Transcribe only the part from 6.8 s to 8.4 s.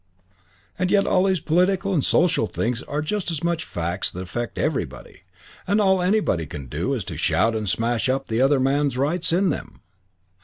is to shout and smash up